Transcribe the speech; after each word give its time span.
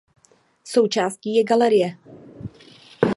Součástí 0.63 1.35
je 1.35 1.43
galerie. 1.43 1.97